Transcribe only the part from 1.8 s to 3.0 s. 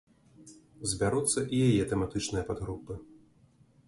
тэматычныя падгрупы.